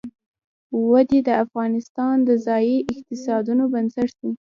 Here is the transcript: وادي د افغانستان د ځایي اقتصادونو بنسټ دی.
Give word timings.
وادي 0.89 1.19
د 1.27 1.29
افغانستان 1.43 2.15
د 2.27 2.29
ځایي 2.45 2.77
اقتصادونو 2.91 3.63
بنسټ 3.73 4.09
دی. 4.21 4.31